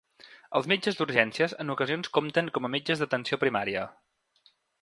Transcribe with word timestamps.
Els 0.59 0.69
metges 0.71 0.97
d'urgències 1.01 1.53
en 1.65 1.73
ocasions 1.75 2.11
compten 2.17 2.51
com 2.57 2.71
a 2.71 2.75
metges 2.79 3.05
d'atenció 3.05 3.43
primària. 3.45 3.89